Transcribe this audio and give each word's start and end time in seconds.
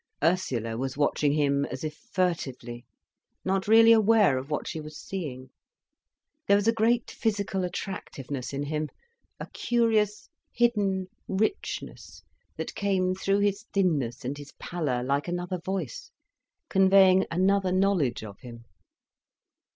Ursula 0.23 0.77
was 0.77 0.97
watching 0.97 1.31
him 1.33 1.63
as 1.65 1.83
if 1.83 1.93
furtively, 1.95 2.83
not 3.45 3.67
really 3.67 3.91
aware 3.91 4.35
of 4.39 4.49
what 4.49 4.67
she 4.67 4.81
was 4.81 4.97
seeing. 4.97 5.51
There 6.47 6.57
was 6.57 6.67
a 6.67 6.73
great 6.73 7.11
physical 7.11 7.63
attractiveness 7.63 8.51
in 8.51 8.63
him—a 8.63 9.45
curious 9.53 10.27
hidden 10.53 11.05
richness, 11.27 12.23
that 12.57 12.73
came 12.73 13.13
through 13.13 13.41
his 13.41 13.65
thinness 13.75 14.25
and 14.25 14.39
his 14.39 14.53
pallor 14.53 15.03
like 15.03 15.27
another 15.27 15.59
voice, 15.59 16.09
conveying 16.67 17.27
another 17.29 17.71
knowledge 17.71 18.23
of 18.23 18.39
him. 18.39 18.65